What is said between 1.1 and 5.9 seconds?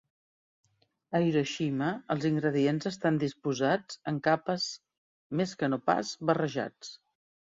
A Hiroshima, els ingredients estan disposats en capes més que no